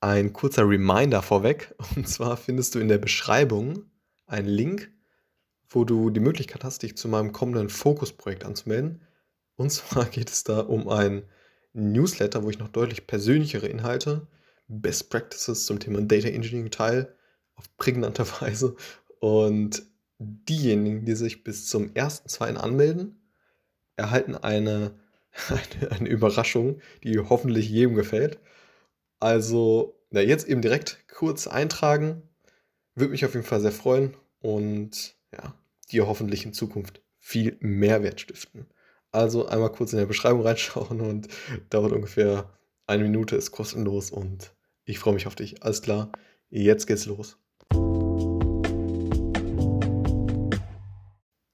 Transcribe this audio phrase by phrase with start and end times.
[0.00, 1.74] Ein kurzer Reminder vorweg.
[1.96, 3.84] Und zwar findest du in der Beschreibung
[4.26, 4.90] einen Link,
[5.68, 9.02] wo du die Möglichkeit hast, dich zu meinem kommenden Fokusprojekt anzumelden.
[9.56, 11.24] Und zwar geht es da um ein
[11.72, 14.26] Newsletter, wo ich noch deutlich persönlichere Inhalte,
[14.68, 17.14] Best Practices zum Thema Data Engineering teile,
[17.54, 18.76] auf prägnante Weise.
[19.20, 19.82] Und
[20.18, 22.56] diejenigen, die sich bis zum 1.2.
[22.56, 23.20] anmelden,
[23.96, 24.92] erhalten eine,
[25.48, 28.38] eine, eine Überraschung, die hoffentlich jedem gefällt.
[29.22, 32.22] Also, na, jetzt eben direkt kurz eintragen.
[32.94, 35.54] Würde mich auf jeden Fall sehr freuen und ja,
[35.92, 38.66] dir hoffentlich in Zukunft viel Mehrwert stiften.
[39.12, 41.28] Also einmal kurz in der Beschreibung reinschauen und
[41.68, 42.50] dauert ungefähr
[42.86, 44.54] eine Minute, ist kostenlos und
[44.86, 45.62] ich freue mich auf dich.
[45.62, 46.10] Alles klar,
[46.48, 47.36] jetzt geht's los.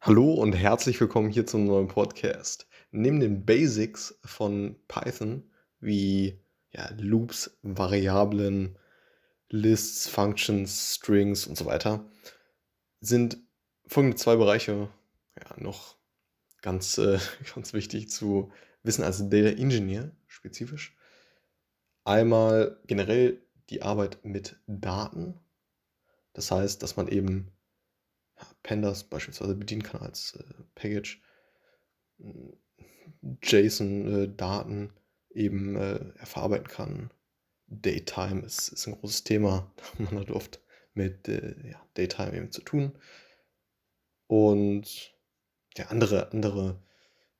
[0.00, 2.68] Hallo und herzlich willkommen hier zum neuen Podcast.
[2.92, 5.42] Neben den Basics von Python
[5.80, 6.38] wie
[6.78, 8.78] ja, Loops, Variablen,
[9.50, 12.08] Lists, Functions, Strings und so weiter,
[13.00, 13.36] sind
[13.86, 14.88] folgende zwei Bereiche
[15.36, 15.96] ja, noch
[16.62, 17.18] ganz, äh,
[17.54, 18.52] ganz wichtig zu
[18.84, 20.96] wissen als Data Engineer spezifisch.
[22.04, 25.40] Einmal generell die Arbeit mit Daten.
[26.32, 27.50] Das heißt, dass man eben
[28.38, 30.44] ja, Pandas beispielsweise bedienen kann als äh,
[30.76, 31.20] Package.
[33.42, 34.92] JSON-Daten äh,
[35.38, 37.10] eben äh, verarbeiten kann.
[37.66, 39.70] Daytime ist, ist ein großes Thema.
[39.98, 40.60] Man hat oft
[40.94, 42.92] mit äh, ja, Daytime eben zu tun.
[44.26, 45.14] Und
[45.76, 46.82] ja, andere, andere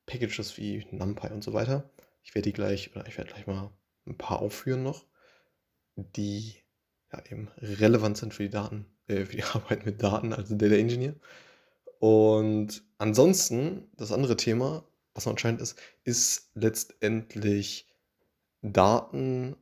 [0.05, 1.89] Packages wie NumPy und so weiter.
[2.23, 3.71] Ich werde die gleich, oder ich werde gleich mal
[4.07, 5.05] ein paar aufführen noch,
[5.95, 6.55] die
[7.11, 10.75] ja eben relevant sind für die Daten, äh, für die Arbeit mit Daten als Data
[10.75, 11.15] Engineer.
[11.99, 17.88] Und ansonsten, das andere Thema, was noch entscheidend ist, ist letztendlich
[18.61, 19.55] Daten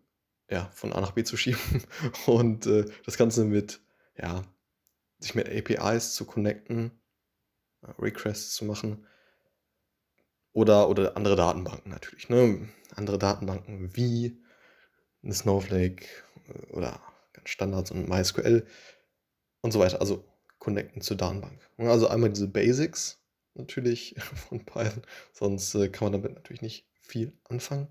[0.50, 1.84] ja, von A nach B zu schieben
[2.26, 3.81] und äh, das Ganze mit,
[4.17, 4.44] ja,
[5.20, 6.92] sich mit APIs zu connecten,
[8.00, 9.06] Requests zu machen
[10.53, 12.30] oder, oder andere Datenbanken natürlich.
[12.30, 12.69] Ne?
[12.96, 14.41] Andere Datenbanken wie
[15.24, 16.06] eine Snowflake
[16.47, 17.02] äh, oder
[17.34, 18.66] ganz Standards und MySQL
[19.62, 20.00] und so weiter.
[20.00, 20.24] Also
[20.59, 21.59] connecten zur Datenbank.
[21.78, 23.22] Also einmal diese Basics
[23.53, 24.16] natürlich
[24.50, 25.03] von Python,
[25.34, 27.88] sonst äh, kann man damit natürlich nicht viel anfangen.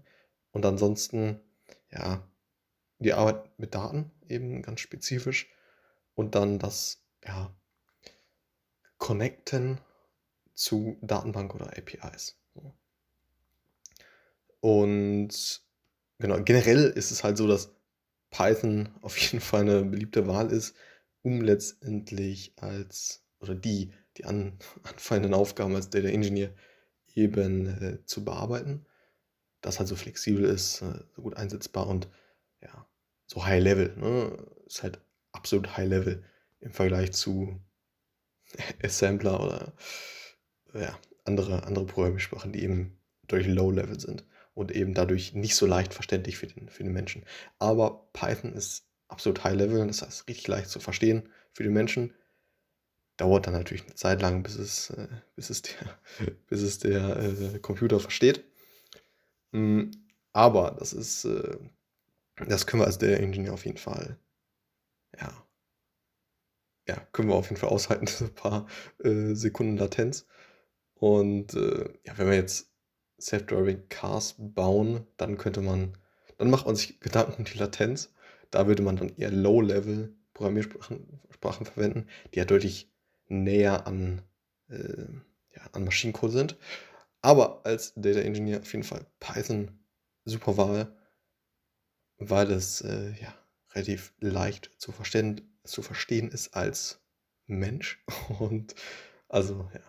[0.56, 1.38] Und ansonsten,
[1.90, 2.26] ja,
[2.98, 5.50] die Arbeit mit Daten eben ganz spezifisch
[6.14, 7.54] und dann das, ja,
[8.96, 9.82] Connecten
[10.54, 12.38] zu Datenbank oder APIs.
[14.60, 15.60] Und
[16.18, 17.74] genau, generell ist es halt so, dass
[18.30, 20.74] Python auf jeden Fall eine beliebte Wahl ist,
[21.20, 26.54] um letztendlich als oder die, die an, anfallenden Aufgaben als Data Engineer
[27.14, 28.86] eben äh, zu bearbeiten
[29.60, 32.08] das halt so flexibel ist, äh, so gut einsetzbar und
[32.62, 32.86] ja,
[33.26, 33.96] so High Level.
[33.96, 34.46] Ne?
[34.66, 35.00] Ist halt
[35.32, 36.24] absolut High Level
[36.60, 37.60] im Vergleich zu
[38.82, 39.72] Assembler oder
[40.74, 44.24] ja, andere, andere Programmiersprachen, die eben durch Low Level sind
[44.54, 47.24] und eben dadurch nicht so leicht verständlich für den, für den Menschen.
[47.58, 52.14] Aber Python ist absolut High Level, das heißt richtig leicht zu verstehen für den Menschen.
[53.16, 55.98] Dauert dann natürlich eine Zeit lang, bis es, äh, bis es der,
[56.48, 58.44] bis es der äh, Computer versteht.
[59.52, 59.90] Mm,
[60.32, 61.58] aber das ist, äh,
[62.48, 64.18] das können wir als Data Engineer auf jeden Fall,
[65.18, 65.46] ja,
[66.88, 68.66] ja, können wir auf jeden Fall aushalten, ein paar
[69.02, 70.26] äh, Sekunden Latenz.
[70.94, 72.70] Und äh, ja, wenn wir jetzt
[73.20, 75.96] Self-Driving Cars bauen, dann könnte man,
[76.38, 78.12] dann macht man sich Gedanken um die Latenz.
[78.50, 82.90] Da würde man dann eher Low-Level Programmiersprachen Sprachen verwenden, die ja deutlich
[83.28, 84.22] näher an,
[84.68, 85.04] äh,
[85.54, 86.56] ja, an Maschinencode sind.
[87.26, 89.80] Aber als Data Engineer auf jeden Fall Python
[90.24, 90.96] super Wahl,
[92.18, 93.34] weil es äh, ja,
[93.74, 97.04] relativ leicht zu verstehen, zu verstehen ist als
[97.46, 98.00] Mensch.
[98.38, 98.76] Und
[99.28, 99.80] also ja,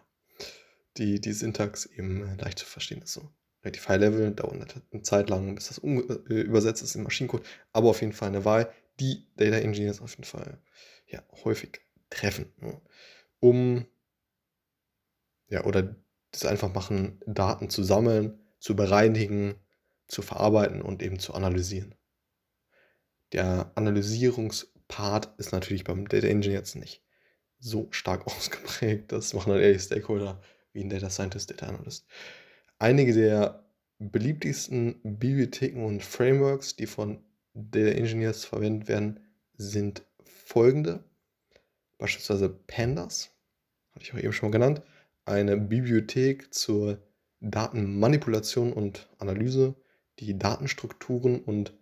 [0.98, 3.30] die, die Syntax eben leicht zu verstehen ist so.
[3.64, 7.92] Relativ High Level, dauert eine Zeit lang, bis das äh, übersetzt ist in Maschinencode, aber
[7.92, 10.60] auf jeden Fall eine Wahl, die Data Engineers auf jeden Fall
[11.06, 12.82] ja, häufig treffen, ne?
[13.40, 13.86] um
[15.50, 15.96] ja, oder
[16.32, 19.56] das einfach machen, Daten zu sammeln, zu bereinigen,
[20.08, 21.96] zu verarbeiten und eben zu analysieren.
[23.34, 27.04] Der Analysierungspart ist natürlich beim Data Engineer jetzt nicht
[27.60, 29.12] so stark ausgeprägt.
[29.12, 30.42] Das machen dann eher Stakeholder
[30.74, 32.08] wie ein Data Scientist, Data Analyst.
[32.80, 33.66] Einige der
[34.00, 39.20] beliebtesten Bibliotheken und Frameworks, die von Data Engineers verwendet werden,
[39.58, 41.04] sind folgende.
[41.98, 43.32] Beispielsweise Pandas,
[43.94, 44.84] hatte ich auch eben schon mal genannt
[45.28, 47.00] eine Bibliothek zur
[47.42, 49.76] Datenmanipulation und Analyse,
[50.20, 51.74] die Datenstrukturen und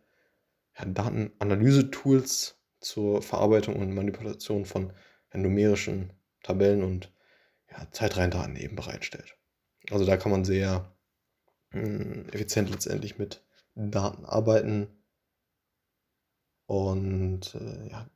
[0.77, 4.91] ja, Datenanalyse-Tools zur Verarbeitung und Manipulation von
[5.33, 6.11] ja, numerischen
[6.43, 7.13] Tabellen und
[7.71, 9.37] ja, Zeitreihendaten eben bereitstellt.
[9.91, 10.91] Also da kann man sehr
[11.71, 13.43] mh, hm, effizient letztendlich mit
[13.75, 14.87] Daten arbeiten
[16.65, 18.09] und äh, ja,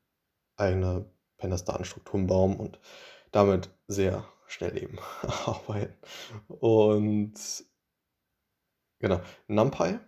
[0.57, 1.05] eigene
[1.37, 2.79] Pandas-Datenstrukturen bauen und
[3.31, 4.99] damit sehr schnell eben
[5.45, 5.93] arbeiten.
[6.47, 7.33] Und
[8.99, 9.99] genau, NumPy,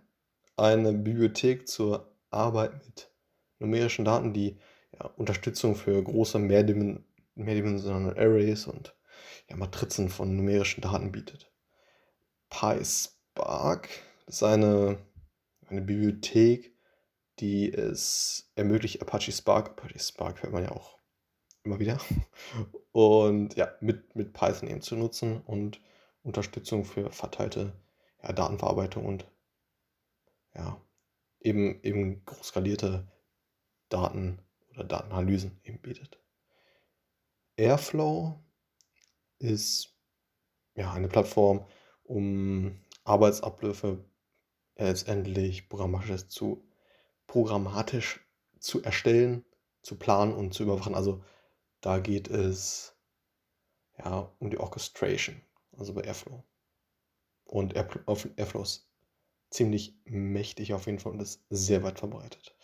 [0.58, 3.12] eine Bibliothek zur Arbeit mit
[3.60, 4.58] numerischen Daten, die
[4.94, 7.06] ja, Unterstützung für große mehrdim
[7.36, 8.94] mehrdimensionale Arrays und
[9.50, 11.52] ja, Matrizen von numerischen Daten bietet.
[12.50, 13.90] PySpark
[14.28, 14.98] ist eine,
[15.68, 16.76] eine Bibliothek,
[17.40, 21.01] die es ermöglicht, Apache Spark, Apache Spark hört man ja auch
[21.64, 22.00] immer wieder,
[22.92, 25.82] und ja, mit, mit Python eben zu nutzen und
[26.24, 27.74] Unterstützung für verteilte
[28.24, 29.26] ja, Datenverarbeitung und
[30.54, 30.82] ja,
[31.40, 33.08] eben, eben groß skalierte
[33.90, 36.20] Daten oder Datenanalysen eben bietet.
[37.58, 38.40] Airflow
[39.40, 39.96] ist
[40.76, 41.66] ja eine Plattform,
[42.04, 44.04] um Arbeitsabläufe
[44.78, 46.64] letztendlich programmatisch zu,
[47.28, 48.26] programmatisch
[48.60, 49.46] zu erstellen,
[49.82, 50.96] zu planen und zu überwachen.
[50.96, 51.24] Also
[51.82, 52.96] da geht es
[53.98, 55.42] ja um die Orchestration,
[55.74, 56.44] also bei Airflow.
[57.46, 58.88] Und Airflow ist
[59.50, 62.56] ziemlich mächtig auf jeden Fall und ist sehr weit verbreitet.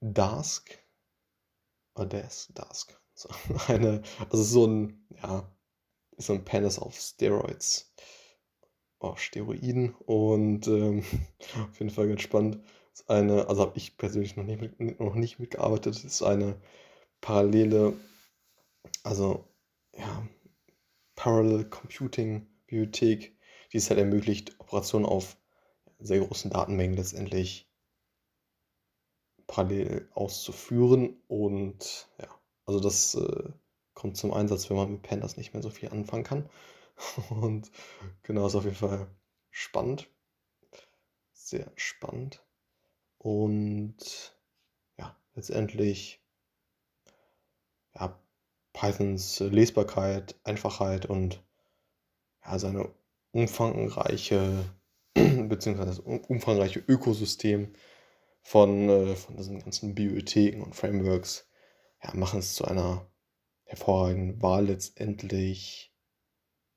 [0.00, 0.78] Dask,
[1.94, 3.28] oder Dask, Dask, so
[3.68, 5.50] eine, also so ein, ja,
[6.18, 7.92] so ein Penis auf Steroids,
[8.98, 11.04] auf Steroiden und ähm,
[11.70, 12.62] auf jeden Fall ganz spannend.
[12.92, 16.60] Ist eine, also habe ich persönlich noch nicht, mit, noch nicht mitgearbeitet, ist eine
[17.20, 17.94] parallele,
[19.02, 19.44] also
[19.96, 20.26] ja,
[21.14, 23.36] Parallel Computing Bibliothek,
[23.72, 25.36] die es halt ermöglicht, Operationen auf
[25.98, 27.68] sehr großen Datenmengen letztendlich
[29.46, 31.20] parallel auszuführen.
[31.28, 32.28] Und ja,
[32.64, 33.50] also das äh,
[33.94, 36.48] kommt zum Einsatz, wenn man mit Pandas nicht mehr so viel anfangen kann.
[37.30, 37.70] Und
[38.22, 39.08] genau, ist auf jeden Fall
[39.50, 40.08] spannend.
[41.32, 42.44] Sehr spannend.
[43.18, 44.34] Und
[44.96, 46.19] ja, letztendlich
[47.94, 48.18] ja,
[48.72, 51.42] Pythons Lesbarkeit, Einfachheit und
[52.44, 52.94] ja, seine
[53.32, 54.64] umfangreiche
[55.14, 57.72] beziehungsweise das umfangreiche Ökosystem
[58.42, 61.48] von, äh, von diesen ganzen Bibliotheken und Frameworks
[62.02, 63.06] ja, machen es zu einer
[63.64, 65.94] hervorragenden Wahl letztendlich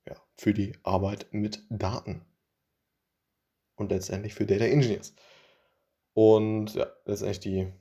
[0.05, 2.25] ja, für die Arbeit mit Daten
[3.75, 5.15] und letztendlich für Data Engineers.
[6.13, 7.71] Und ja, letztendlich die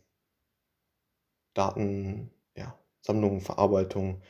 [1.55, 4.23] Daten, ja, Sammlung, Verarbeitung,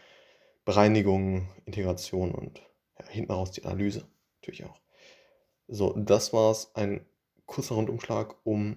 [0.64, 2.60] Bereinigung, Integration und
[2.98, 4.08] ja, hinten raus die Analyse
[4.40, 4.80] natürlich auch.
[5.68, 6.74] So, das war es.
[6.74, 7.06] Ein
[7.46, 8.76] kurzer Rundumschlag um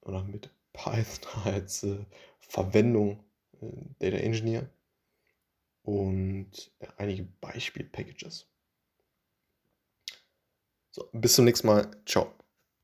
[0.00, 2.04] oder mit Python als äh,
[2.40, 3.24] Verwendung
[3.60, 3.66] äh,
[3.98, 4.68] Data Engineer
[5.82, 8.46] und äh, einige Beispiel-Packages.
[10.90, 11.90] So, bis zum nächsten Mal.
[12.06, 12.32] Ciao.